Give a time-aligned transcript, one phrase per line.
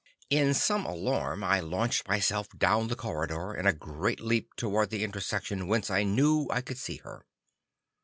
[0.31, 5.03] In some alarm, I launched myself down the corridor in a great leap toward the
[5.03, 7.23] intersection whence I knew I could see her.